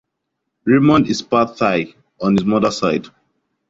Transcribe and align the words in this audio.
Raymond 0.65 1.05
is 1.11 1.21
part-Thai 1.21 1.93
on 2.21 2.33
his 2.35 2.43
mother's 2.43 2.77
side. 2.79 3.05